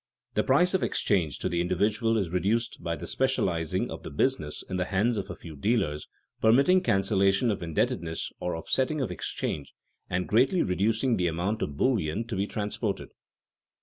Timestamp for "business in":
4.09-4.77